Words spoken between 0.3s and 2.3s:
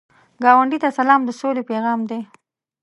ګاونډي ته سلام، د سولې پیغام دی